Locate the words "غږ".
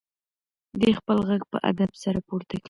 1.27-1.41